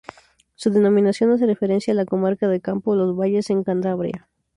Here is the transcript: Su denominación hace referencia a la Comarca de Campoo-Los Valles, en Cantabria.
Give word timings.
Su 0.55 0.71
denominación 0.71 1.29
hace 1.31 1.45
referencia 1.45 1.91
a 1.93 1.95
la 1.95 2.07
Comarca 2.07 2.47
de 2.47 2.59
Campoo-Los 2.59 3.15
Valles, 3.15 3.51
en 3.51 3.63
Cantabria. 3.63 4.27